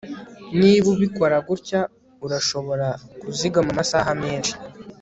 niba 0.59 0.85
ubikora 0.95 1.35
gutya, 1.47 1.81
urashobora 2.25 2.87
kuzigama 3.19 3.69
amasaha 3.75 4.11
menshi 4.23 4.53